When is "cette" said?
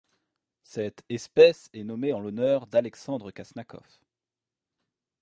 0.63-1.03